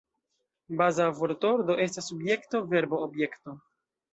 Baza 0.79 1.05
vortordo 1.19 1.77
estas 1.85 2.09
Subjekto-Verbo-Objekto. 2.13 3.59